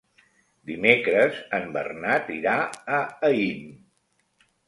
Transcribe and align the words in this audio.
Dimecres 0.69 1.41
en 1.57 1.67
Bernat 1.75 2.33
irà 2.37 2.55
a 3.01 3.05
Aín. 3.31 3.61